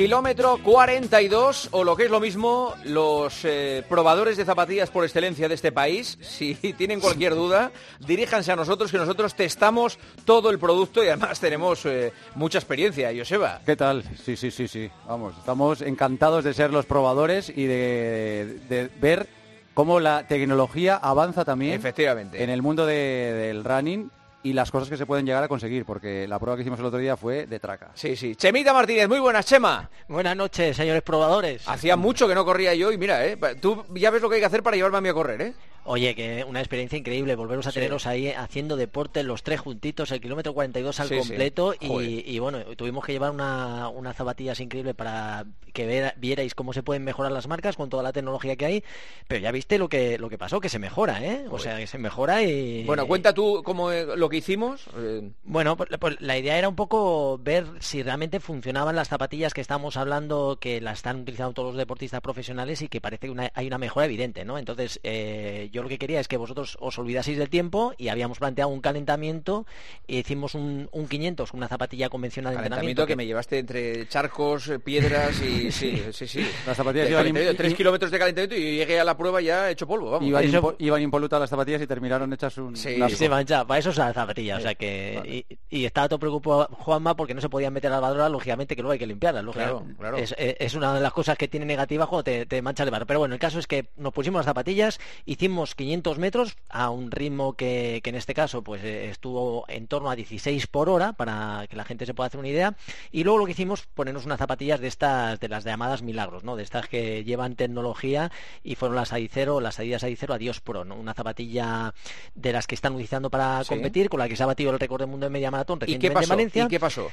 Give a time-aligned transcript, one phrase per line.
[0.00, 5.46] kilómetro 42 o lo que es lo mismo, los eh, probadores de zapatillas por excelencia
[5.46, 10.58] de este país, si tienen cualquier duda, diríjanse a nosotros que nosotros testamos todo el
[10.58, 13.60] producto y además tenemos eh, mucha experiencia, Joseba.
[13.66, 14.02] ¿Qué tal?
[14.24, 14.90] Sí, sí, sí, sí.
[15.06, 19.26] Vamos, estamos encantados de ser los probadores y de, de ver
[19.74, 22.42] cómo la tecnología avanza también Efectivamente.
[22.42, 24.10] en el mundo de- del running
[24.42, 26.86] y las cosas que se pueden llegar a conseguir, porque la prueba que hicimos el
[26.86, 27.90] otro día fue de traca.
[27.94, 28.36] Sí, sí.
[28.36, 29.90] Chemita Martínez, muy buenas, Chema.
[30.08, 31.66] Buenas noches, señores probadores.
[31.68, 34.40] Hacía mucho que no corría yo y mira, eh, tú ya ves lo que hay
[34.40, 35.54] que hacer para llevarme a mí a correr, ¿eh?
[35.84, 37.76] Oye, que una experiencia increíble volveros a Sí.
[37.76, 42.38] teneros ahí haciendo deporte los tres juntitos, el kilómetro 42 al Sí, completo y, y
[42.38, 47.02] bueno, tuvimos que llevar una, unas zapatillas increíbles para que ver- vierais cómo se pueden
[47.04, 48.84] mejorar las marcas con toda la tecnología que hay,
[49.26, 51.46] pero ya viste lo que lo que pasó, que se mejora, ¿eh?
[51.50, 52.84] O sea, que se mejora y...
[52.84, 54.84] Bueno, cuenta tú cómo eh, lo que hicimos.
[54.96, 59.54] eh, Bueno, pues, pues la idea era un poco ver si realmente funcionaban las zapatillas
[59.54, 63.30] que estamos hablando, que las están utilizando todos los deportistas profesionales y que parece que
[63.32, 64.58] una- hay una mejora evidente, ¿no?
[64.58, 68.38] Entonces, eh, yo lo que quería es que vosotros os olvidaseis del tiempo y habíamos
[68.38, 69.66] planteado un calentamiento
[70.08, 73.06] e hicimos un, un 500, una zapatilla convencional de calentamiento entrenamiento.
[73.06, 76.46] que me llevaste entre charcos, eh, piedras y sí, sí, sí.
[76.66, 79.40] Las zapatillas De iban im- tres i- kilómetros de calentamiento y llegué a la prueba
[79.40, 80.28] ya hecho polvo, vamos.
[80.28, 82.76] Iban, Eso- impo- iban impolutas las zapatillas y terminaron hechas un...
[82.76, 85.14] Sí, un Sí, mancha, para eso es la zapatilla, o sea que...
[85.18, 85.46] Vale.
[85.70, 88.74] Y, y estaba todo preocupado Juanma porque no se podían meter a la lavadora, lógicamente
[88.74, 89.42] que luego hay que limpiarla.
[89.52, 90.16] Claro, claro.
[90.16, 92.90] Es, es- es una de las cosas que tiene negativa cuando te, te mancha el
[92.90, 93.06] barro.
[93.06, 97.10] Pero bueno, el caso es que nos pusimos las zapatillas, hicimos 500 metros a un
[97.10, 101.12] ritmo que, que en este caso pues eh, estuvo en torno a 16 por hora,
[101.12, 102.74] para que la gente se pueda hacer una idea.
[103.12, 106.56] Y luego lo que hicimos, ponernos unas zapatillas de estas, de las llamadas milagros, ¿no?
[106.56, 108.30] De estas que llevan tecnología
[108.64, 110.96] y fueron las Adicero, las Adidas Adicero Adiós Pro, ¿no?
[110.96, 111.94] Una zapatilla
[112.34, 113.68] de las que están utilizando para Sí.
[113.68, 115.80] competir, con la que se ha batido el récord del mundo de media maratón ¿Y
[115.80, 116.32] qué recientemente pasó?
[116.32, 116.64] en Valencia.
[116.64, 117.10] ¿Y qué pasó?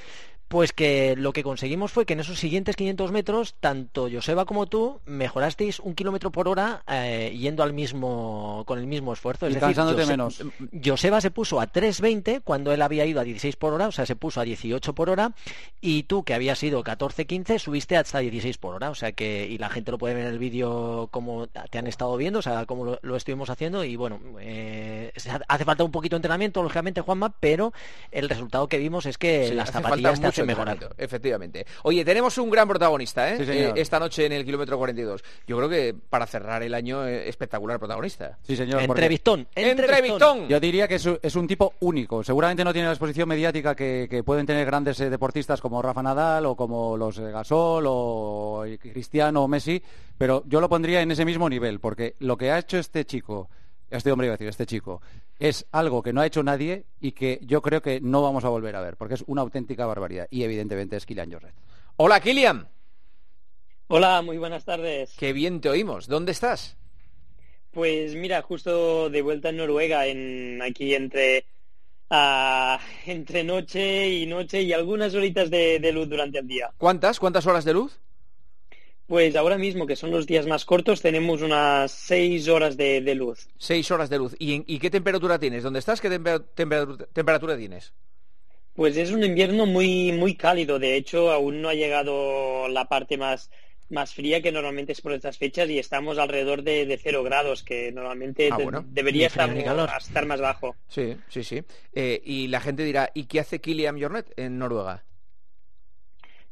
[0.47, 4.65] Pues que lo que conseguimos fue que en esos siguientes 500 metros, tanto Joseba como
[4.67, 9.45] tú mejorasteis un kilómetro por hora eh, yendo al mismo con el mismo esfuerzo.
[9.45, 10.43] Y Es decir, cansándote Jose- menos.
[10.83, 14.05] Joseba se puso a 3.20 cuando él había ido a 16 por hora, o sea,
[14.05, 15.31] se puso a 18 por hora,
[15.81, 19.57] y tú, que habías ido 14-15, subiste hasta 16 por hora, o sea que, y
[19.57, 22.65] la gente lo puede ver en el vídeo como te han estado viendo, o sea,
[22.65, 25.11] cómo lo, lo estuvimos haciendo, y bueno, eh,
[25.47, 27.73] hace falta un poquito de entrenamiento, lógicamente, Juanma, pero
[28.11, 30.77] el resultado que vimos es que Sí, las zapatillas te hacen mejorar.
[30.97, 31.65] Efectivamente.
[31.83, 33.37] Oye, tenemos un gran protagonista, ¿eh?
[33.37, 33.77] Sí, señor.
[33.77, 35.23] Eh, esta noche en el kilómetro 42.
[35.47, 38.26] Yo creo que para cerrar el año, eh, espectacular protagonista.
[38.43, 38.85] Sí, señor.
[38.87, 40.47] porque- Entrevistón, ¡Entrevistón!
[40.47, 42.23] Yo diría que es, un- es un tipo único.
[42.23, 46.01] Seguramente no tiene la exposición mediática que, que pueden tener grandes eh, deportistas como Rafa
[46.03, 49.81] Nadal o como los eh, Gasol o Cristiano o Messi,
[50.17, 53.49] pero yo lo pondría en ese mismo nivel, porque lo que ha hecho este chico,
[53.89, 55.01] este hombre iba a decir, este chico,
[55.39, 58.49] es algo que no ha hecho nadie y que yo creo que no vamos a
[58.49, 60.27] volver a ver, porque es una auténtica barbaridad.
[60.31, 61.53] Y evidentemente es Kylian Jornet.
[61.97, 62.67] Hola, Kilian.
[63.89, 65.13] Hola, muy buenas tardes.
[65.17, 66.07] Qué bien te oímos.
[66.07, 66.75] ¿Dónde estás?
[67.77, 71.45] Pues mira, justo de vuelta en Noruega, en aquí entre
[72.09, 76.71] ah, entre noche y noche y algunas horitas de, de luz durante el día.
[76.79, 77.19] ¿Cuántas?
[77.19, 77.99] ¿Cuántas horas de luz?
[79.05, 83.13] Pues ahora mismo, que son los días más cortos, tenemos unas seis horas de, de
[83.13, 83.47] luz.
[83.59, 84.35] Seis horas de luz.
[84.39, 85.61] ¿Y, qué temperatura tienes?
[85.61, 86.01] ¿Dónde estás?
[86.01, 87.93] ¿Qué tempe- temperatura, temperatura tienes?
[88.73, 90.79] Pues es un invierno muy muy cálido.
[90.79, 93.51] De hecho, aún no ha llegado la parte más
[93.89, 97.63] más fría que normalmente es por estas fechas y estamos alrededor de, de cero grados,
[97.63, 98.85] que normalmente Ah, bueno.
[98.89, 99.89] debería estar, calor.
[99.97, 100.75] estar más bajo.
[100.87, 101.63] Sí, sí, sí.
[101.93, 105.03] Eh, y la gente dirá, ¿y qué hace Kilian Jornet en Noruega?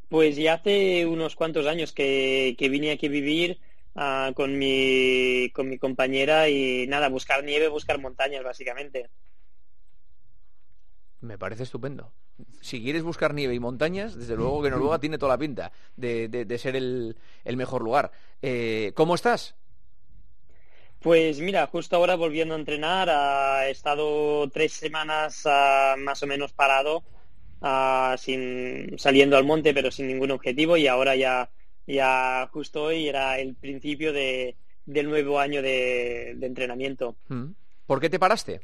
[0.10, 3.60] Pues ya hace unos cuantos años que, que vine aquí a vivir
[3.96, 9.10] ah, con mi, con mi compañera y nada, buscar nieve, buscar montañas básicamente.
[11.22, 12.14] Me parece estupendo.
[12.62, 16.28] Si quieres buscar nieve y montañas, desde luego que Noruega tiene toda la pinta de,
[16.28, 18.12] de- de ser el, el mejor lugar.
[18.42, 19.56] Eh, ¿Cómo estás?
[21.00, 23.10] Pues mira, justo ahora volviendo a entrenar,
[23.68, 27.04] he estado tres semanas ah, más o menos parado,
[27.62, 31.52] ah, sin, saliendo al monte pero sin ningún objetivo y ahora ya,
[31.86, 37.16] ya justo hoy era el principio de, del nuevo año de, de entrenamiento.
[37.30, 37.52] Mm.
[37.86, 38.62] ¿Por qué te paraste?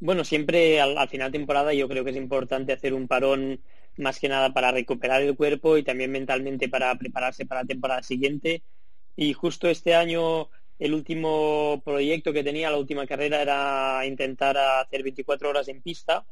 [0.00, 3.62] Bueno, siempre al, al final de temporada yo creo que es importante hacer un parón
[3.96, 8.02] más que nada para recuperar el cuerpo y también mentalmente para prepararse para la temporada
[8.02, 8.62] siguiente.
[9.16, 15.02] Y justo este año el último proyecto que tenía, la última carrera era intentar hacer
[15.02, 16.24] 24 horas en pista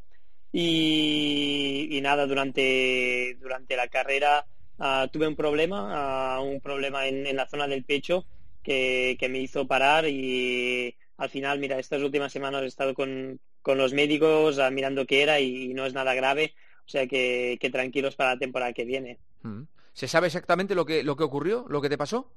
[0.53, 4.47] y, y nada, durante, durante la carrera
[4.79, 8.27] ah, tuve un problema, ah, un problema en, en la zona del pecho
[8.63, 13.41] que, que me hizo parar y al final, mira, estas últimas semanas he estado con,
[13.63, 16.55] con los médicos ah, mirando qué era y no es nada grave,
[16.85, 19.19] o sea que, que tranquilos para la temporada que viene.
[19.43, 19.63] Mm.
[19.93, 22.31] ¿Se sabe exactamente lo que, lo que ocurrió, lo que te pasó?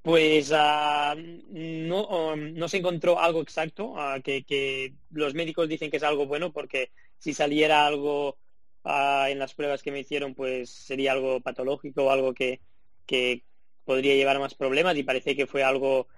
[0.00, 5.98] Pues ah, no, um, no, se encontró algo exacto, ah, que, los médicos dicen que
[5.98, 8.38] es algo bueno porque si saliera algo
[8.84, 12.60] en las pruebas que me hicieron, pues sería algo patológico o algo que,
[13.04, 13.42] que
[13.84, 16.08] podría llevar a más problemas y parece que fue algo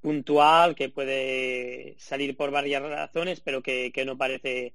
[0.00, 4.74] puntual que puede salir por varias razones, pero que, no parece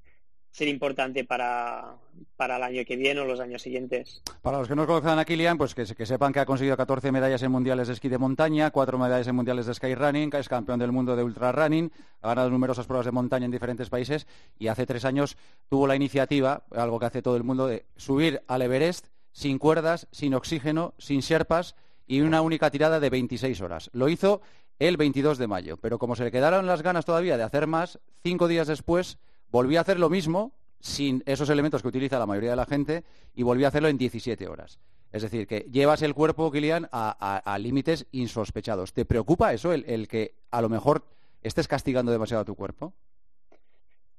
[0.52, 1.98] ser importante para,
[2.38, 4.22] para el año que viene o los años siguientes.
[4.42, 7.44] Para los que no conozcan a Kilian, pues que, sepan que ha conseguido 14 medallas
[7.44, 10.94] en mundiales de esquí de montaña, 4 medallas en mundiales de skyrunning, es campeón del
[10.94, 15.04] mundo de ultrarunning, ha ganado numerosas pruebas de montaña en diferentes países y hace tres
[15.04, 15.36] años
[15.68, 20.08] tuvo la iniciativa, algo que hace todo el mundo, de subir al Everest sin cuerdas,
[20.12, 21.76] sin oxígeno, sin sherpas
[22.08, 23.90] y una única tirada de 26 horas.
[23.92, 24.42] Lo hizo
[24.80, 28.00] el 22 de mayo, pero como se le quedaron las ganas todavía de hacer más,
[28.24, 29.18] cinco días después
[29.52, 33.04] volví a hacer lo mismo sin esos elementos que utiliza la mayoría de la gente
[33.34, 34.80] y volví a hacerlo en 17 horas.
[35.12, 38.92] Es decir, que llevas el cuerpo, Kilian, a, límites insospechados.
[38.92, 41.06] ¿Te preocupa eso, el, que a lo mejor
[41.42, 42.94] estés castigando demasiado a tu cuerpo?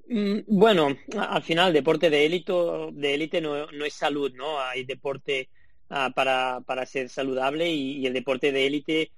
[0.09, 2.53] Mm, bueno, al final, deporte de élite,
[2.93, 4.59] de élite no, es salud, ¿no?
[4.59, 5.51] Hay deporte
[5.91, 9.11] ah, para, ser saludable y, el deporte de élite,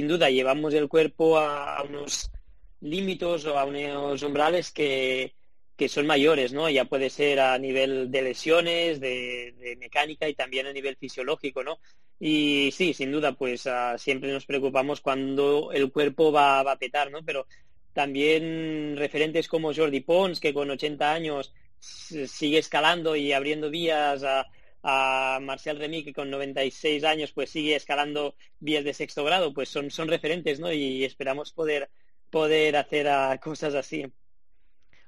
[0.00, 2.30] sin duda, llevamos el cuerpo a unos
[2.80, 5.34] límites o a unos umbrales que,
[5.76, 6.70] que son mayores, ¿no?
[6.70, 11.80] Ya puede ser a nivel de lesiones, de, mecánica y también a nivel fisiológico, ¿no?
[12.18, 16.78] Y sí, sin duda, pues ah, siempre nos preocupamos cuando el cuerpo va, va, a
[16.78, 17.22] petar, ¿no?
[17.22, 17.46] Pero
[17.92, 24.46] también referentes como Jordi Pons, que con 80 años sigue escalando y abriendo vías a,
[24.82, 29.68] a Marcial Remy, que con 96 años pues sigue escalando vías de sexto grado, pues
[29.68, 30.72] son, son referentes, ¿no?
[30.72, 31.90] Y esperamos poder
[32.30, 33.08] poder hacer
[33.40, 34.04] cosas así.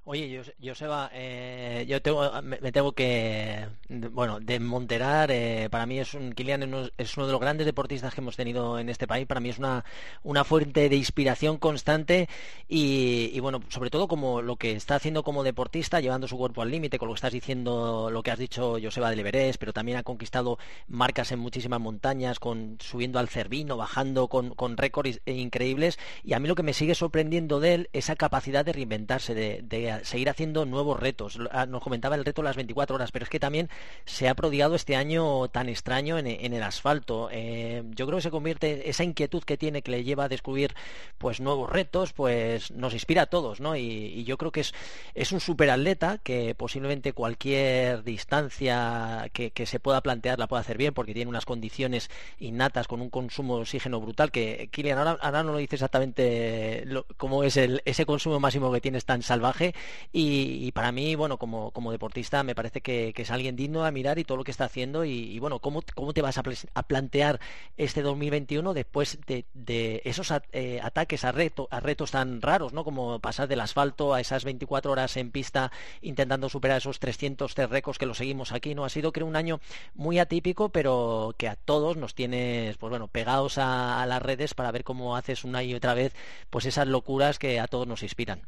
[0.05, 5.31] Oye, Joseba, eh, yo tengo, me, tengo que, bueno, desmonterar.
[5.31, 8.81] Eh, para mí es un Kilian es uno de los grandes deportistas que hemos tenido
[8.81, 9.29] en este país.
[9.29, 9.85] Para mí es una,
[10.25, 12.29] una fuente de inspiración constante
[12.69, 16.73] y, bueno, sobre todo como lo que está haciendo como deportista, llevando su cuerpo al
[16.73, 19.99] límite, con lo que estás diciendo, lo que has dicho Joseba del Everest, pero también
[19.99, 20.59] ha conquistado
[20.89, 26.01] marcas en muchísimas montañas, con subiendo al Cervino, bajando con, con récords increíbles.
[26.25, 29.92] Y a mí lo que me sigue sorprendiendo de él, esa capacidad de reinventarse, de
[30.03, 31.39] seguir haciendo nuevos retos.
[31.51, 33.69] Ah, nos comentaba el reto de las 24 horas, pero es que también
[34.05, 37.29] se ha prodigado este año tan extraño en, el asfalto.
[37.31, 40.75] Eh, yo creo que se convierte, esa inquietud que tiene, que le lleva a descubrir
[41.19, 43.77] pues nuevos retos, pues nos inspira a todos, ¿no?
[43.77, 44.73] Y, yo creo que es,
[45.15, 50.93] es un superatleta que posiblemente cualquier distancia que, se pueda plantear la pueda hacer bien,
[50.95, 55.53] porque tiene unas condiciones innatas con un consumo de oxígeno brutal, que Kilian ahora, no
[55.53, 56.85] lo dice exactamente
[57.17, 59.75] cómo es el, ese consumo máximo que tienes tan salvaje,
[60.13, 64.19] y, para mí, bueno, como, como deportista me parece que, es alguien digno a mirar
[64.19, 66.43] y todo lo que está haciendo y, bueno, ¿cómo, ¿cómo, te vas a,
[66.83, 67.41] plantear
[67.77, 72.85] este 2021 después de, esos eh, ataques a, reto, a retos tan raros, ¿no?
[72.85, 77.99] Como pasar del asfalto a esas 24 horas en pista intentando superar esos 300 récords
[77.99, 78.85] que lo seguimos aquí, ¿no?
[78.85, 79.61] Ha sido creo un año
[79.95, 84.55] muy atípico, pero que a todos nos tienes, pues bueno, pegados a, a las redes
[84.55, 86.15] para ver cómo haces una y otra vez
[86.51, 88.43] pues esas locuras que a todos nos inspiran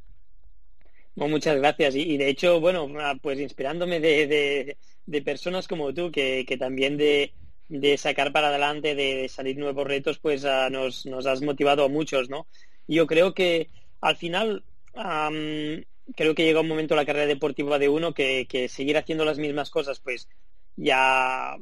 [1.16, 1.94] muchas gracias.
[1.94, 4.76] Y, de hecho, bueno, ah, pues inspirándome de,
[5.24, 7.32] personas como tú, que, también de,
[7.98, 12.28] sacar para adelante, de, salir nuevos retos, pues ah, nos, nos, has motivado a muchos,
[12.28, 12.46] ¿no?
[12.88, 17.88] Yo creo que al final, creo que llega un momento en la carrera deportiva de
[17.88, 20.28] uno que, que seguir haciendo las mismas cosas, pues
[20.76, 21.56] ya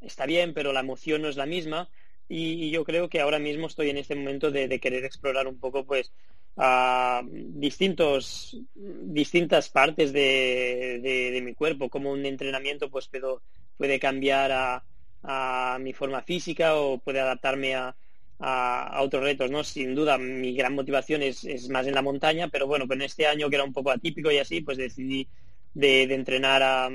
[0.00, 1.90] está bien, pero la emoción no es la misma.
[2.28, 5.84] Y, yo creo que ahora mismo estoy en este momento de querer explorar un poco,
[5.84, 6.12] pues,
[6.56, 13.42] a distintos, distintas partes de, de, mi cuerpo, como un entrenamiento pues puedo,
[13.76, 14.84] puede cambiar a,
[15.22, 17.96] a, mi forma física o puede adaptarme a,
[18.38, 19.64] a, otros retos, ¿no?
[19.64, 23.06] Sin duda, mi gran motivación es, es, más en la montaña, pero bueno, pues en
[23.06, 25.28] este año que era un poco atípico y así, pues decidí
[25.74, 26.90] de, de entrenar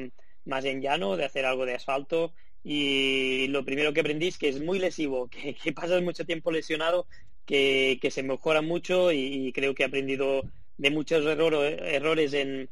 [0.45, 2.33] más en llano, de hacer algo de asfalto
[2.63, 6.51] y lo primero que aprendí es que es muy lesivo, que, que pasas mucho tiempo
[6.51, 7.07] lesionado
[7.47, 10.43] que, se mejora mucho y, creo que he aprendido
[10.77, 12.69] de muchos errores en,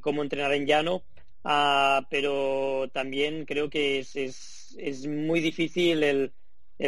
[0.00, 1.04] cómo entrenar en llano,
[1.44, 6.32] ah, pero también creo que es, es, muy difícil el,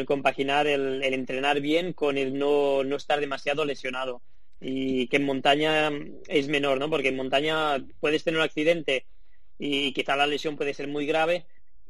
[0.07, 4.23] compaginar el, entrenar bien con el no, no estar demasiado lesionado
[4.59, 5.91] y que en montaña
[6.27, 6.89] es menor, ¿no?
[6.89, 9.07] Porque en montaña puedes tener un accidente
[9.59, 11.47] y quizá la lesión puede ser muy grave,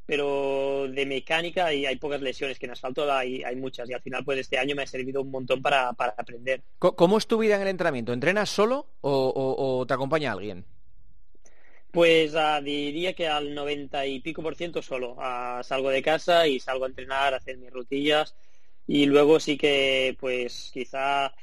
[0.06, 4.00] pero de mecánica y hay pocas lesiones, que en asfalto hay, hay muchas y al
[4.00, 6.62] final pues este año me ha servido un montón para, para aprender.
[6.78, 8.12] ¿Cómo es tu vida en el entrenamiento?
[8.12, 10.64] ¿Entrenas solo o, te acompaña alguien?
[11.90, 15.16] Pues ah, diría que al 90 y pico por ciento solo.
[15.18, 18.36] Ah, salgo de casa y salgo a entrenar, a hacer mis rutillas
[18.86, 21.34] y luego sí que pues quizá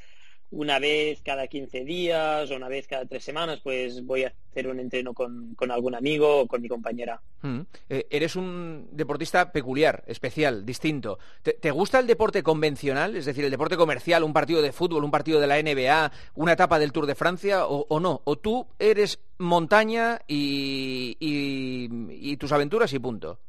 [0.54, 4.68] una vez cada 15 días o una vez cada tres semanas, pues voy a hacer
[4.68, 7.20] un entreno con, algún amigo o con mi compañera.
[7.42, 7.62] Mm.
[7.90, 11.18] Eh, eres un deportista peculiar, especial, distinto.
[11.42, 15.12] ¿Te, gusta el deporte convencional, es decir, el deporte comercial, un partido de fútbol, un
[15.12, 18.22] partido de la NBA, una etapa del Tour de Francia o, no?
[18.26, 23.40] ¿O tú eres montaña y, y tus aventuras y punto?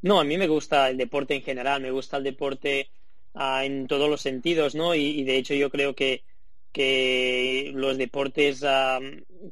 [0.00, 2.88] No, a mí me gusta el deporte en general, me gusta el deporte
[3.34, 4.94] en todos los sentidos, ¿no?
[4.94, 6.24] Y, de hecho yo creo que,
[6.72, 8.64] que los deportes,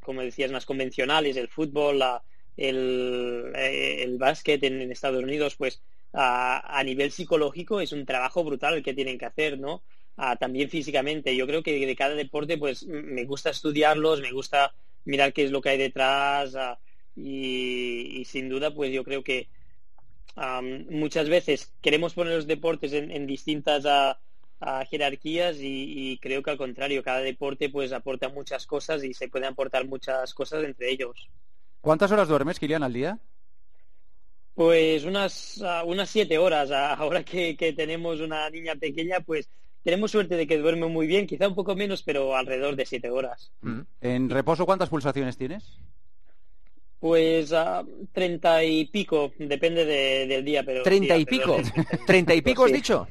[0.03, 2.03] como decías, más convencionales, el fútbol,
[2.57, 8.75] el, eh, el básquet en, Estados Unidos, pues a nivel psicológico es un trabajo brutal
[8.75, 9.83] el que tienen que hacer, ¿no?
[10.39, 11.37] también físicamente.
[11.37, 15.51] Yo creo que de cada deporte, pues me gusta estudiarlos, me gusta mirar qué es
[15.51, 16.57] lo que hay detrás
[17.15, 19.49] y, y, sin duda, pues yo creo que
[20.37, 23.85] muchas veces queremos poner los deportes en, distintas
[24.89, 29.49] jerarquías y, creo que al contrario, cada deporte pues aporta muchas cosas y se pueden
[29.49, 31.29] aportar muchas cosas entre ellos.
[31.81, 33.19] ¿Cuántas horas duermes, Kilian, al día?
[34.55, 36.71] Pues unas, unas siete horas.
[36.71, 39.49] Ahora que, tenemos una niña pequeña, pues
[39.83, 43.11] tenemos suerte de que duerme muy bien, quizá un poco menos, pero alrededor de siete
[43.11, 43.53] horas.
[43.61, 43.81] Mm.
[44.01, 45.79] ¿En reposo cuántas pulsaciones tienes?
[46.99, 50.83] Pues a treinta y pico, depende del día, pero...
[50.85, 51.57] ¿Treinta y pico?
[52.07, 53.07] ¿Treinta y pico has dicho?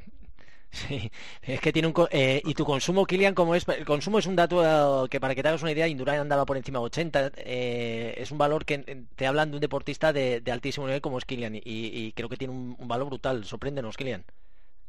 [0.76, 1.10] Sí,
[1.42, 1.94] es que tiene un...
[2.12, 3.66] Eh, y tu consumo, Kilian, como es...
[3.70, 6.58] El consumo es un dato que para que te hagas una idea, Indurain andaba por
[6.58, 7.32] encima de 80.
[7.38, 11.24] Eh, es un valor que te hablan de un deportista de, altísimo nivel como es
[11.24, 11.56] Kilian.
[11.56, 13.46] Y, creo que tiene un, valor brutal.
[13.46, 14.26] Sorpréndenos, Kilian.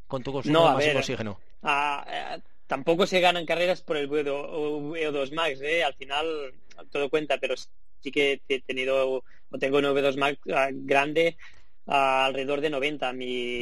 [0.07, 1.39] Con tu consumo no, de máximo oxígeno.
[1.63, 5.61] Eh, tampoco se ganan carreras por el VO2 Max.
[5.85, 6.25] Al final
[6.91, 7.55] todo cuenta, pero
[8.07, 11.37] sí que he tenido o tengo un V2 Max ah, grande
[11.85, 13.13] alrededor de 90.
[13.13, 13.61] Mi,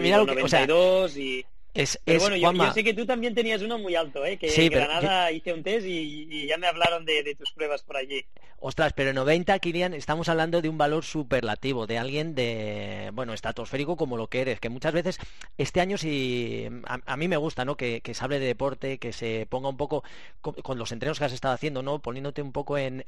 [0.00, 1.44] mi 92 y
[1.74, 4.36] es, pero bueno, yo, sé que tú también tenías uno muy alto, ¿eh?
[4.36, 8.24] que en Granada hice un test y, ya me hablaron de, tus pruebas por allí.
[8.60, 13.96] Ostras, pero 90, Kirian, estamos hablando de un valor superlativo, de alguien de, bueno, estratosférico
[13.96, 15.18] como lo que eres, que muchas veces
[15.58, 17.76] este año sí, a, mí me gusta, ¿no?
[17.76, 20.02] Que, se hable de deporte, que se ponga un poco
[20.40, 22.00] con, los entrenos que has estado haciendo, ¿no?
[22.00, 23.04] Poniéndote un poco en,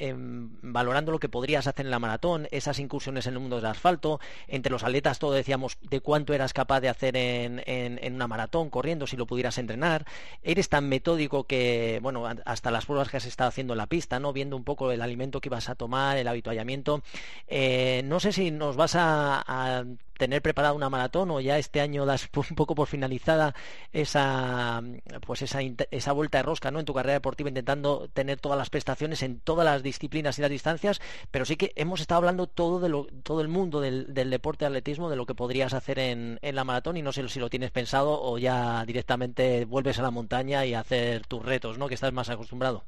[0.62, 4.20] valorando lo que podrías hacer en la maratón, esas incursiones en el mundo del asfalto,
[4.46, 9.06] entre los atletas todo decíamos de cuánto eras capaz de hacer en una maratón corriendo,
[9.06, 10.04] si lo pudieras entrenar.
[10.42, 14.20] Eres tan metódico que, bueno, hasta las pruebas que has estado haciendo en la pista,
[14.20, 14.34] ¿no?
[14.34, 17.02] Viendo un poco el alimento que ibas a tomar, el habituallamiento.
[17.46, 19.84] Eh, no sé si nos vas a
[20.20, 23.54] tener preparada una maratón o ya este año das un poco por finalizada
[23.90, 24.82] esa
[25.26, 25.60] pues esa,
[25.90, 26.78] esa vuelta de rosca ¿no?
[26.78, 30.50] en tu carrera deportiva intentando tener todas las prestaciones en todas las disciplinas y las
[30.50, 31.00] distancias
[31.30, 34.68] pero sí que hemos estado hablando todo de lo, todo el mundo del, deporte de
[34.68, 37.48] atletismo de lo que podrías hacer en, en, la maratón y no sé si lo
[37.48, 41.88] tienes pensado o ya directamente vuelves a la montaña y hacer tus retos ¿no?
[41.88, 42.84] que estás más acostumbrado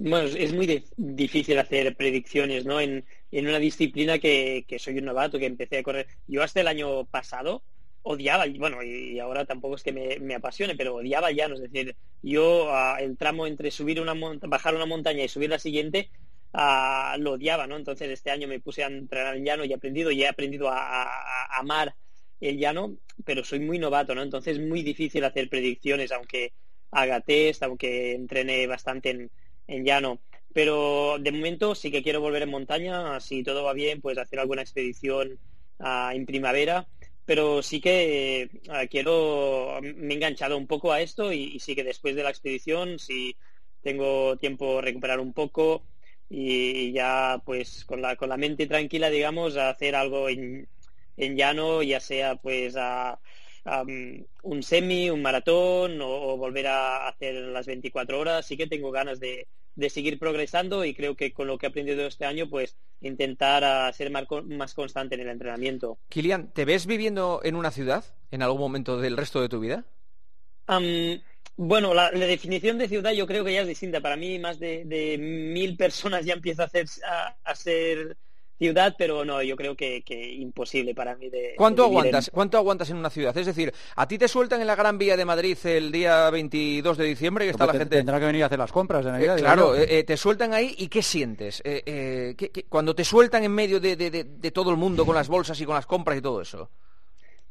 [0.00, 2.80] bueno, es muy difícil hacer predicciones, ¿no?
[2.80, 6.06] En, en una disciplina que, que, soy un novato, que empecé a correr.
[6.26, 7.62] Yo hasta el año pasado
[8.02, 11.96] odiaba, bueno, y ahora tampoco es que me, me apasione, pero odiaba ya, es decir,
[12.22, 16.08] yo ah, el tramo entre subir una bajar una montaña y subir la siguiente
[16.54, 17.76] ah, lo odiaba, ¿no?
[17.76, 20.70] Entonces este año me puse a entrenar en llano y he aprendido, y he aprendido
[20.70, 21.94] a, a, amar
[22.40, 24.22] el llano, pero soy muy novato, ¿no?
[24.22, 26.54] Entonces es muy difícil hacer predicciones, aunque
[26.90, 29.30] haga test, aunque entrene bastante en,
[29.70, 30.20] en llano.
[30.52, 34.40] Pero de momento sí que quiero volver en montaña, si todo va bien, pues hacer
[34.40, 35.38] alguna expedición
[35.78, 36.88] ah, en primavera.
[37.24, 41.84] Pero sí que ah, quiero, me he enganchado un poco a esto y, sí que
[41.84, 43.36] después de la expedición, si
[43.82, 45.84] tengo tiempo recuperar un poco
[46.28, 50.68] y ya pues con la, con la mente tranquila, digamos, a hacer algo en,
[51.16, 53.20] en llano, ya sea pues a,
[54.42, 58.46] un semi, un maratón o, volver a hacer las 24 horas.
[58.46, 61.68] Sí que tengo ganas de, de seguir progresando y creo que con lo que he
[61.68, 65.98] aprendido este año, pues intentar ah, ser más, constante en el entrenamiento.
[66.08, 69.84] Kilian, ¿te ves viviendo en una ciudad en algún momento del resto de tu vida?
[71.56, 74.00] bueno, la, definición de ciudad yo creo que ya es distinta.
[74.00, 76.86] Para mí, más de, mil personas ya empieza a, hacer,
[77.42, 78.16] a ser
[78.60, 80.02] ciudad, pero no, yo creo que,
[80.38, 81.54] imposible para mí de.
[81.56, 82.30] ¿Cuánto aguantas?
[82.30, 83.36] ¿Cuánto aguantas en una ciudad?
[83.36, 86.98] Es decir, a ti te sueltan en la Gran Vía de Madrid el día 22
[86.98, 87.96] de diciembre y está la gente.
[87.96, 89.38] Tendrá que venir a hacer las compras de Navidad.
[89.38, 91.62] Eh, claro, eh, eh, te sueltan ahí y ¿qué sientes?
[92.68, 95.86] cuando te sueltan en medio de, todo el mundo con las bolsas y con las
[95.86, 96.68] compras y todo eso.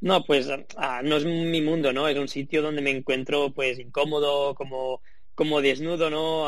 [0.02, 0.48] No, pues
[0.78, 2.08] ah, no es mi mundo, ¿no?
[2.08, 5.02] Es un sitio donde me encuentro pues incómodo, como,
[5.34, 6.48] como desnudo, ¿no?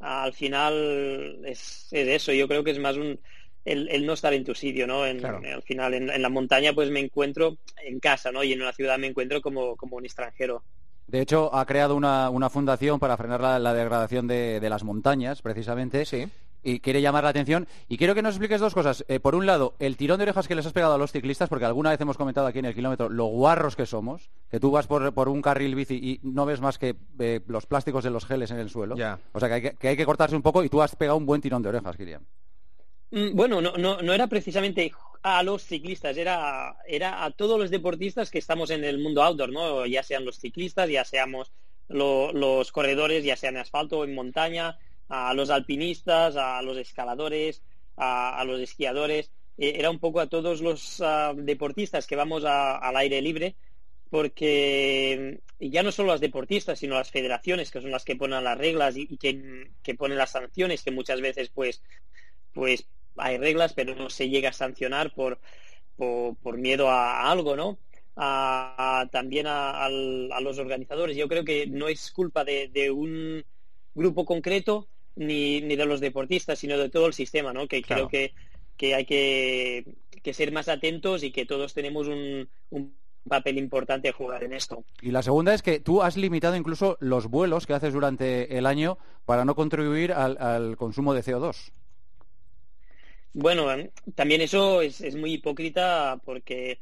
[0.00, 3.20] Ah, al final es, eso, yo creo que es más un,
[3.64, 5.06] el, no estar en tu sitio, ¿no?
[5.06, 8.44] En, al final, en, la montaña, pues me encuentro en casa, ¿no?
[8.44, 10.62] Y en una ciudad me encuentro como, como un extranjero.
[11.06, 15.42] De hecho, ha creado una, una fundación para frenar la, degradación de, de, las montañas,
[15.42, 16.04] precisamente.
[16.04, 16.26] Sí
[16.64, 17.68] y quiere llamar la atención.
[17.88, 19.04] Y quiero que nos expliques dos cosas.
[19.08, 21.48] Eh, por un lado, el tirón de orejas que les has pegado a los ciclistas,
[21.48, 24.70] porque alguna vez hemos comentado aquí en el kilómetro lo guarros que somos, que tú
[24.70, 28.10] vas por, por un carril bici y no ves más que eh, los plásticos de
[28.10, 28.96] los geles en el suelo.
[29.32, 31.62] O sea, que hay que, cortarse un poco y tú has pegado un buen tirón
[31.62, 32.26] de orejas, Kirian.
[33.14, 34.92] Mm, bueno, no, no, no era precisamente
[35.22, 39.52] a los ciclistas, era, era a todos los deportistas que estamos en el mundo outdoor,
[39.52, 39.86] ¿no?
[39.86, 41.52] Ya sean los ciclistas, ya seamos
[41.88, 44.78] los corredores, ya sea en asfalto o en montaña,
[45.08, 47.62] a los alpinistas, a los escaladores,
[47.96, 52.96] a, los esquiadores, eh, era un poco a todos los ah, deportistas que vamos al
[52.96, 53.54] aire libre,
[54.10, 58.58] porque ya no solo las deportistas, sino las federaciones, que son las que ponen las
[58.58, 61.80] reglas y, que, ponen las sanciones, que muchas veces pues,
[62.52, 65.38] pues hay reglas, pero no se llega a sancionar por,
[65.96, 67.78] por, miedo a, algo, ¿no?
[68.14, 71.16] también a, los organizadores.
[71.16, 73.44] Yo creo que no es culpa de un
[73.94, 77.66] grupo concreto, ni, ni de los deportistas, sino de todo el sistema, ¿no?
[77.68, 78.32] Que creo que,
[78.76, 79.84] que hay que,
[80.32, 82.48] ser más atentos y que todos tenemos un,
[83.26, 84.84] papel importante a jugar en esto.
[85.00, 88.66] Y la segunda es que tú has limitado incluso los vuelos que haces durante el
[88.66, 91.72] año para no contribuir al, consumo de CO2.
[93.34, 93.66] Bueno,
[94.14, 96.78] también eso es, es, muy hipócrita porque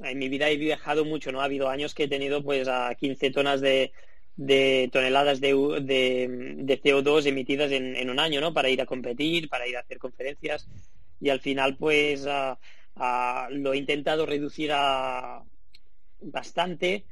[0.00, 1.40] en mi vida he viajado mucho, ¿no?
[1.40, 3.92] Ha habido años que he tenido pues a 15 tonas de,
[4.36, 5.52] de toneladas de,
[5.82, 8.52] de, CO2 emitidas en, un año, ¿no?
[8.52, 10.68] Para ir a competir, para ir a hacer conferencias.
[11.20, 15.42] Y al final, pues, lo he intentado reducir a
[16.20, 17.04] bastante.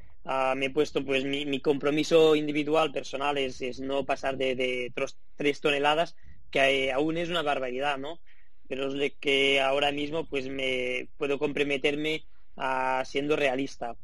[0.56, 4.92] me he puesto, pues, mi, compromiso individual, personal, es, no pasar de, de
[5.36, 6.16] tres toneladas,
[6.50, 8.20] que aún es una barbaridad, ¿no?
[8.68, 12.24] Pero es de que ahora mismo, pues, me puedo comprometerme
[12.56, 13.96] a siendo realista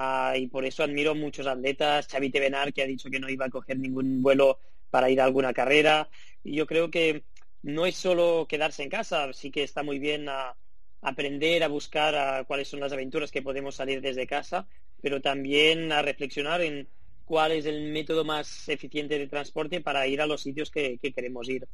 [0.00, 3.46] Ah, y por eso admiro muchos atletas, Xavi Tevenar que ha dicho que no iba
[3.46, 6.08] a coger ningún vuelo para ir a alguna carrera
[6.44, 7.24] y yo creo que
[7.62, 10.56] no es solo quedarse en casa, sí que está muy bien a,
[11.02, 14.68] aprender a buscar a cuáles son las aventuras que podemos salir desde casa,
[15.02, 16.88] pero también a reflexionar en
[17.24, 21.48] cuál es el método más eficiente de transporte para ir a los sitios que, queremos
[21.48, 21.66] ir.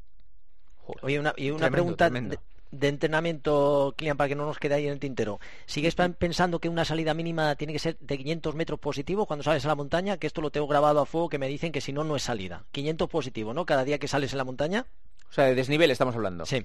[1.02, 4.92] Oye, una, y una pregunta de entrenamiento, Kilian, para que no nos quede ahí en
[4.92, 9.26] el tintero, ¿sigues pensando que una salida mínima tiene que ser de 500 metros positivo
[9.26, 10.16] cuando sales a la montaña?
[10.16, 12.22] Que esto lo tengo grabado a fuego, que me dicen que si no, no es
[12.22, 12.64] salida.
[12.72, 13.64] 500 positivo, ¿no?
[13.64, 14.86] Cada día que sales en la montaña.
[15.30, 16.46] O sea, de desnivel estamos hablando.
[16.46, 16.64] Sí.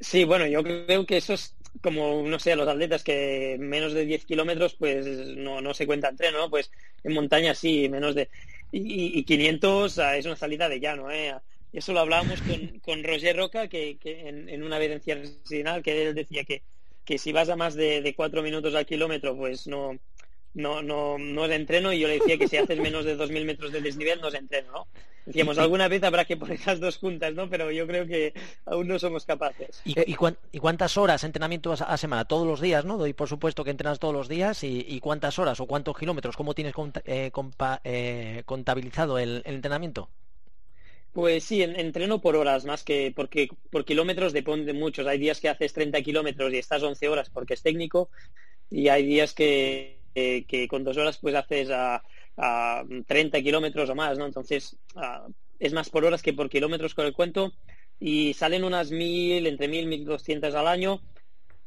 [0.00, 4.04] Sí, bueno, yo creo que eso es como, no sé, los atletas que menos de
[4.04, 6.50] 10 kilómetros, pues no, no se cuenta entreno, ¿no?
[6.50, 6.70] Pues
[7.04, 8.30] en montaña sí, menos de...
[8.70, 11.34] Y, y 500 es una salida de llano, ¿eh?
[11.72, 16.44] Eso lo hablábamos con, con Roger Roca, que, en, una evidencia final, que él decía
[16.44, 16.62] que,
[17.04, 19.98] que si vas a más de, cuatro minutos al kilómetro, pues no,
[20.54, 23.44] no, no, no es entreno, y yo le decía que si haces menos de 2.000
[23.44, 24.86] metros de desnivel, no es entreno, ¿no?
[25.26, 27.50] Decíamos, alguna vez habrá que poner las dos juntas, ¿no?
[27.50, 28.32] Pero yo creo que
[28.64, 29.82] aún no somos capaces.
[29.84, 30.14] ¿Y, y,
[30.58, 32.24] cuántas horas entrenamiento a, semana?
[32.24, 32.96] Todos los días, ¿no?
[32.96, 34.64] Doy por supuesto que entrenas todos los días.
[34.64, 36.34] ¿Y, cuántas horas o cuántos kilómetros?
[36.34, 36.72] ¿Cómo tienes
[37.04, 37.30] eh,
[37.84, 40.08] eh, contabilizado el entrenamiento?
[41.12, 45.06] Pues sí, entreno por horas más que porque por kilómetros depende muchos.
[45.06, 48.10] Hay días que haces 30 kilómetros y estás 11 horas porque es técnico
[48.70, 52.02] y hay días que, que, con dos horas pues haces a,
[53.06, 54.24] 30 kilómetros o más, ¿no?
[54.24, 54.76] Entonces
[55.58, 57.52] es más por horas que por kilómetros con el cuento
[57.98, 61.00] y salen unas mil, entre mil, mil doscientas al año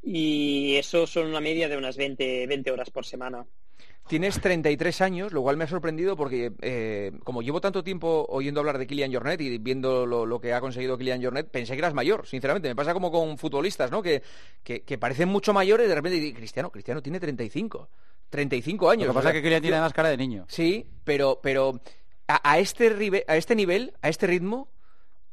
[0.01, 3.45] y eso son una media de unas 20, 20 horas por semana.
[4.11, 8.59] Tienes 33 años, lo cual me ha sorprendido porque eh, como llevo tanto tiempo oyendo
[8.59, 11.93] hablar de Kylian Jornet y viendo lo, que ha conseguido Kylian Jornet, pensé que eras
[11.93, 12.67] mayor, sinceramente.
[12.67, 14.03] Me pasa como con futbolistas, ¿no?
[14.03, 14.21] Que,
[14.65, 17.87] que, parecen mucho mayores y de repente Cristiano, Cristiano tiene 35.
[18.29, 19.07] 35 años.
[19.07, 20.43] Lo que pasa es que Kylian tiene más cara de niño.
[20.49, 21.79] Sí, pero, pero
[22.27, 24.67] a, este, a este nivel, a este ritmo,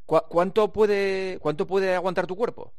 [0.06, 2.72] ¿cuánto, puede, ¿cuánto puede aguantar tu cuerpo?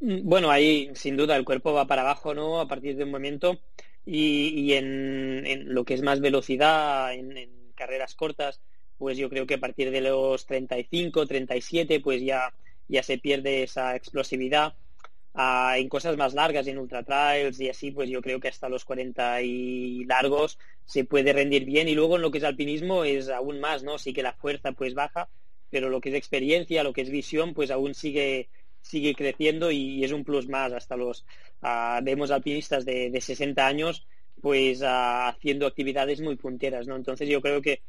[0.00, 2.60] Mm, bueno, ahí sin duda el cuerpo va para abajo, ¿no?
[2.60, 3.58] A partir de un momento
[4.10, 8.60] y, en, lo que es más velocidad, en, carreras cortas,
[8.96, 12.52] pues yo creo que a partir de los 35, 37, pues ya,
[12.88, 14.74] ya se pierde esa explosividad.
[15.34, 18.68] Ah, en cosas más largas, en ultra trails y así, pues yo creo que hasta
[18.68, 21.86] los 40 y largos se puede rendir bien.
[21.86, 23.98] Y luego en lo que es alpinismo es aún más, ¿no?
[23.98, 25.28] Sí que la fuerza pues baja,
[25.70, 28.48] pero lo que es experiencia, lo que es visión, pues aún sigue
[28.88, 30.72] sigue creciendo y es un plus más.
[30.72, 31.24] Hasta los
[31.62, 34.06] uh, vemos alpinistas de, de, 60 años
[34.40, 36.96] pues uh, haciendo actividades muy punteras, ¿no?
[36.96, 37.82] Entonces yo creo que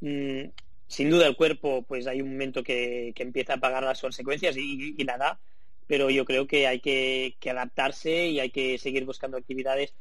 [0.00, 0.50] mm,
[0.92, 4.94] sin duda el cuerpo, pues hay un momento que, empieza a pagar las consecuencias y,
[4.96, 5.40] y, la da,
[5.86, 9.94] pero yo creo que hay que, adaptarse y hay que seguir buscando actividades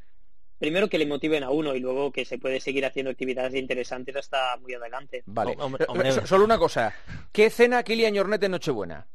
[0.59, 4.15] primero que le motiven a uno y luego que se puede seguir haciendo actividades interesantes
[4.15, 5.23] hasta muy adelante.
[5.25, 5.55] Vale.
[6.25, 6.93] Solo una cosa.
[7.31, 9.07] ¿Qué cena Kilian Jornet en Nochebuena?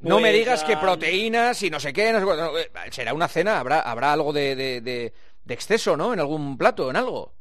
[0.00, 3.80] No me pues, digas que proteínas y no sé qué, eh, será una cena, habrá,
[3.80, 5.12] habrá algo de, de,
[5.48, 6.12] exceso, ¿no?
[6.12, 7.34] En algún plato, en algo.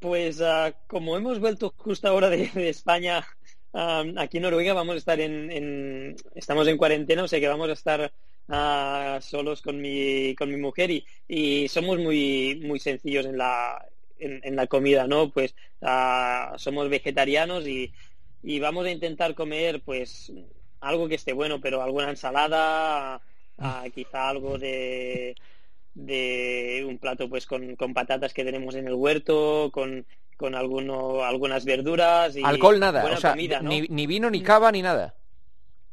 [0.00, 3.26] pues ah, como hemos vuelto justo ahora de, España,
[3.72, 7.74] aquí en Noruega vamos a estar en, estamos en cuarentena, o sea que vamos a
[7.74, 8.12] estar
[8.48, 13.82] ah, solos con mi, con mi mujer y, y somos muy, muy sencillos en la,
[14.18, 15.30] en, la comida, ¿no?
[15.30, 17.92] Pues ah, somos vegetarianos y,
[18.42, 20.30] y vamos a intentar comer, pues
[20.80, 23.20] algo que esté bueno, pero alguna ensalada,
[23.94, 25.36] quizá algo de,
[25.94, 31.22] de un plato pues con, con, patatas que tenemos en el huerto, con, con alguno,
[31.22, 35.14] algunas verduras y alcohol nada, o sea, ni, ni, vino, ni cava, ni nada.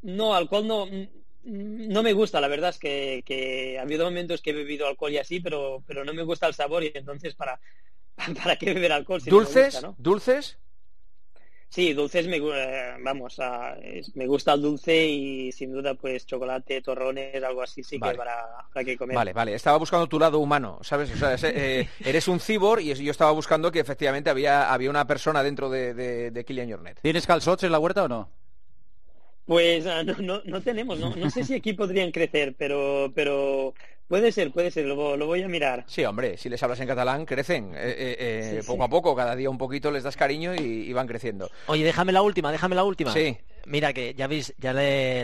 [0.01, 0.87] No, alcohol no,
[1.43, 5.11] no me gusta, la verdad es que, que ha habido momentos que he bebido alcohol
[5.11, 7.59] y así, pero, pero no me gusta el sabor y entonces para,
[8.43, 9.81] para qué beber alcohol si ¿Dulces?
[9.81, 10.57] No ¿Dulces?
[11.69, 12.39] Sí, dulces me,
[13.03, 13.37] vamos,
[14.15, 18.45] me gusta el dulce y sin duda pues chocolate, torrones, algo así sí que para,
[18.73, 19.15] para, que comer.
[19.15, 21.11] Vale, vale, estaba buscando tu lado humano, ¿sabes?
[21.11, 25.05] O sea, eh, eres un cibor y yo estaba buscando que efectivamente había, había una
[25.05, 27.01] persona dentro de, de, de Kilian Jornet.
[27.01, 28.29] ¿Tienes calzots en la huerta o no?
[29.45, 33.73] Pues ah, no, no, no tenemos, no, no sé si aquí podrían crecer, pero, pero
[34.07, 35.83] Puede ser, puede ser, lo, voy a mirar.
[35.87, 37.73] Sí, hombre, si les hablas en catalán, crecen.
[37.75, 38.15] Eh, eh,
[38.59, 41.49] eh, poco a poco, cada día un poquito les das cariño y, van creciendo.
[41.67, 43.11] Oye, déjame la última, déjame la última.
[43.11, 43.37] Sí.
[43.65, 44.71] Mira, que ya veis, ya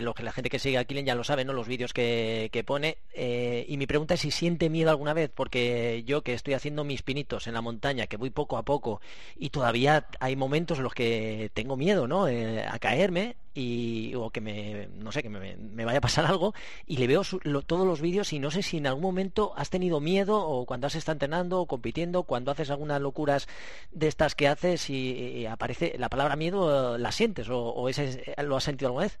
[0.02, 1.54] lo que la gente que sigue a Killen ya lo sabe, ¿no?
[1.54, 2.98] Los vídeos que, pone.
[3.16, 7.02] y mi pregunta es si siente miedo alguna vez, porque yo que estoy haciendo mis
[7.02, 9.00] pinitos en la montaña, que voy poco a poco,
[9.38, 12.26] y todavía hay momentos en los que tengo miedo, ¿no?
[12.26, 16.54] a caerme y o que me no sé que me, vaya a pasar algo
[16.86, 17.22] y le veo
[17.66, 20.86] todos los vídeos y no sé si en algún momento has tenido miedo o cuando
[20.86, 23.46] has estado entrenando o compitiendo cuando haces algunas locuras
[23.92, 28.64] de estas que haces y, aparece la palabra miedo la sientes o, ese lo has
[28.64, 29.20] sentido alguna vez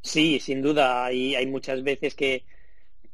[0.00, 1.12] sí sin duda.
[1.12, 2.44] Y hay muchas veces que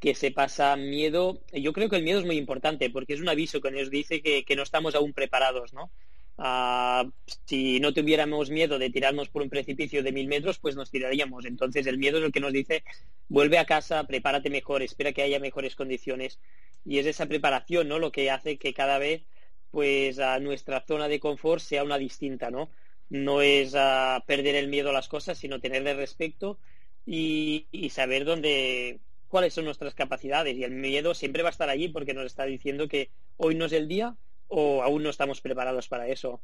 [0.00, 1.42] que se pasa miedo.
[1.52, 4.22] Yo creo que el miedo es muy importante porque es un aviso que nos dice
[4.22, 5.90] que, que no estamos aún preparados no
[6.42, 7.04] Ah,
[7.44, 11.44] si no tuviéramos miedo de tirarnos por un precipicio de mil metros, pues nos tiraríamos.
[11.44, 12.82] Entonces el miedo es el que nos dice,
[13.28, 16.40] vuelve a casa, prepárate mejor, espera que haya mejores condiciones.
[16.84, 17.98] Y es esa preparación, ¿no?
[17.98, 19.22] Lo que hace que cada vez,
[19.70, 22.70] pues, nuestra zona de confort sea una distinta, ¿no?
[23.10, 26.58] No es a perder el miedo a las cosas, sino tenerle respeto
[27.04, 30.56] y, y saber dónde, cuáles son nuestras capacidades.
[30.56, 33.66] Y el miedo siempre va a estar allí porque nos está diciendo que hoy no
[33.66, 34.16] es el día,
[34.50, 36.40] o aún no estamos preparados para eso.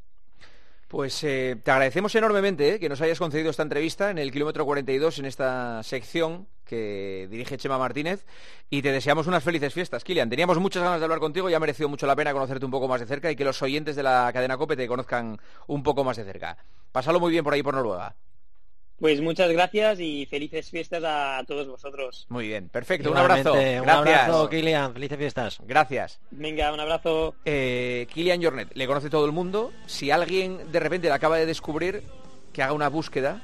[0.88, 4.64] Pues eh, te agradecemos enormemente eh, que nos hayas concedido esta entrevista en el kilómetro
[4.64, 8.24] 42 en esta sección que dirige Chema Martínez
[8.70, 10.30] y te deseamos unas felices fiestas, Kilian.
[10.30, 12.86] Teníamos muchas ganas de hablar contigo y ha merecido mucho la pena conocerte un poco
[12.86, 16.04] más de cerca y que los oyentes de la cadena COPE te conozcan un poco
[16.04, 16.56] más de cerca.
[16.92, 18.14] Pásalo muy bien por ahí por Noruega.
[18.98, 22.26] Pues muchas gracias y felices fiestas a todos vosotros.
[22.30, 23.10] Muy bien, perfecto.
[23.10, 23.52] Un abrazo.
[23.52, 23.82] Gracias.
[23.82, 24.92] Un abrazo, Kilian.
[24.94, 25.58] Felices fiestas.
[25.66, 26.18] Gracias.
[26.30, 27.34] Venga, un abrazo.
[27.44, 29.72] Eh, Kilian Jornet, le conoce todo el mundo.
[29.86, 32.02] Si alguien de repente le acaba de descubrir,
[32.52, 33.42] que haga una búsqueda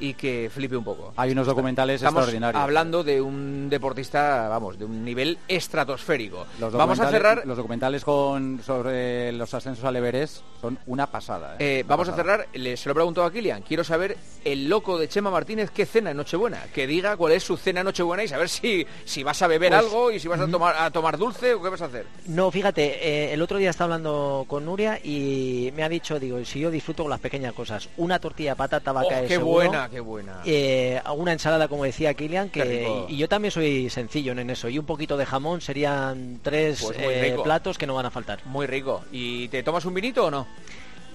[0.00, 1.12] y que flipe un poco.
[1.16, 2.62] Hay unos documentales Estamos extraordinarios.
[2.62, 6.46] hablando de un deportista, vamos, de un nivel estratosférico.
[6.58, 11.54] vamos a cerrar los documentales con sobre los ascensos al Everest son una pasada.
[11.58, 11.80] ¿eh?
[11.80, 14.98] Eh, vamos a cerrar, le, se lo he preguntado a Kilian, quiero saber el loco
[14.98, 18.24] de Chema Martínez qué cena en Nochebuena, que diga cuál es su cena en Nochebuena
[18.24, 20.90] y saber si, si vas a beber pues, algo y si vas a tomar a
[20.90, 22.06] tomar dulce o qué vas a hacer.
[22.26, 26.44] No, fíjate, eh, el otro día estaba hablando con Nuria y me ha dicho, digo,
[26.44, 29.28] si yo disfruto con las pequeñas cosas, una tortilla de patata va a oh, caer
[29.28, 30.40] qué buena qué buena.
[30.44, 34.68] Eh, una ensalada, como decía Kilian, que y, yo también soy sencillo en eso.
[34.68, 38.40] Y un poquito de jamón serían tres pues eh, platos que no van a faltar.
[38.46, 39.02] Muy rico.
[39.12, 40.46] ¿Y te tomas un vinito o no?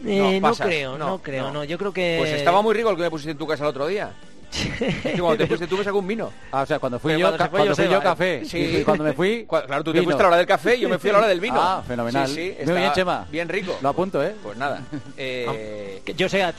[0.05, 1.63] Eh, no, creo, no, creo, no.
[1.63, 2.17] Yo creo que...
[2.19, 4.11] Pues estaba muy rico el que me pusiste en tu casa el otro día.
[4.53, 6.31] Es cuando te fuiste tú me sacó un vino.
[6.51, 8.45] Ah, o sea, cuando fui yo, cuando, fui yo café.
[8.45, 8.57] Sí.
[8.57, 9.47] Y cuando me fui...
[9.63, 11.19] Claro, tú te fuiste a la hora del café y yo me fui a la
[11.19, 11.59] hora del vino.
[11.59, 12.27] Ah, fenomenal.
[12.27, 13.25] Sí, sí, Muy bien, Chema.
[13.31, 13.77] Bien rico.
[13.81, 14.35] Lo apunto, ¿eh?
[14.41, 14.81] Pues nada.
[15.17, 16.01] Eh...
[16.17, 16.53] Yo sé a,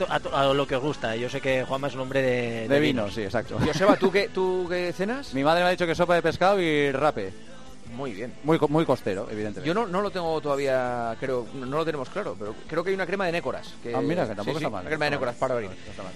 [0.53, 1.15] lo que os gusta.
[1.15, 2.67] Yo sé que Juanma es un hombre de...
[2.67, 3.57] De, vino, sí, exacto.
[3.63, 5.33] Joseba, ¿tú qué, ¿tú qué cenas?
[5.33, 7.33] Mi madre me ha dicho que sopa de pescado y rape.
[7.95, 8.33] Muy bien.
[8.43, 9.67] Muy, muy costero, evidentemente.
[9.67, 12.95] Yo no, no lo tengo todavía, creo, no lo tenemos claro, pero creo que hay
[12.95, 13.73] una crema de nécoras.
[13.81, 14.81] Que, ah, mira, que tampoco está mal.
[14.81, 15.69] Una crema de nécoras para abrir.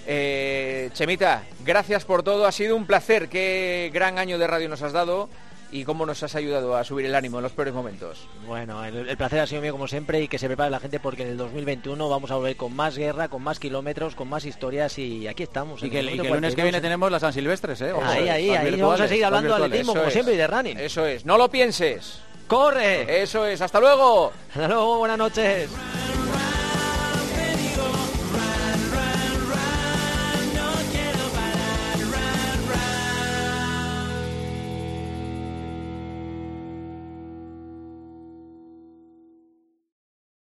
[0.06, 3.28] Eh, Chemita, gracias por todo, ha sido un placer.
[3.28, 5.28] Qué gran año de radio nos has dado.
[5.72, 8.26] Y cómo nos has ayudado a subir el ánimo en los peores momentos.
[8.46, 11.22] Bueno, el, placer ha sido mío como siempre y que se prepare la gente porque
[11.22, 14.98] en el 2021 vamos a volver con más guerra, con más kilómetros, con más historias
[14.98, 15.82] y aquí estamos.
[15.82, 17.92] Y que, el, lunes que viene tenemos las San Silvestres, ¿eh?
[18.02, 20.78] ahí, ahí, ahí vamos a seguir hablando de atletismo como siempre y de running.
[20.78, 22.20] Eso es, no lo pienses.
[22.46, 23.22] ¡Corre!
[23.22, 24.32] Eso es, hasta luego.
[24.48, 25.70] Hasta luego, buenas noches.